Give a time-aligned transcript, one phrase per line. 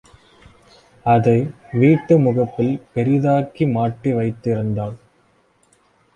[1.05, 1.35] அதை
[1.73, 4.97] வீட்டு முகப்பில் பெரிதாக்கி மாட்டி வைத்திருந்தாள்.